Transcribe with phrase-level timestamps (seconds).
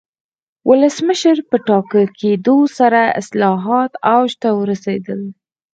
[0.69, 5.21] ولسمشر په ټاکل کېدو سره اصلاحات اوج ته ورسېدل.